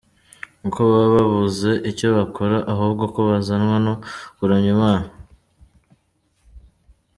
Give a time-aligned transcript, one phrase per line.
[0.67, 3.93] uko baba babuze icyo bakora ahubwo ko bazanwa no
[4.35, 5.07] kuramya Imana.